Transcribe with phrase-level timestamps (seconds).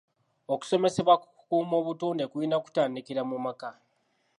[0.53, 3.69] Okusomesebwa ku kukuuma obutonde kulina kutandikira mu maka.